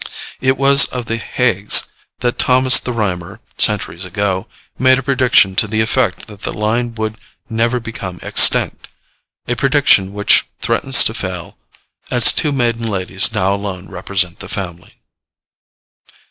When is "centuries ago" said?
3.59-4.47